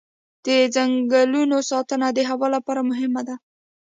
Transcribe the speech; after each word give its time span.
د 0.45 0.47
ځنګلونو 0.75 1.57
ساتنه 1.69 2.07
د 2.13 2.19
هوا 2.29 2.47
لپاره 2.55 2.81
مهمه 2.89 3.21
ده. 3.27 3.35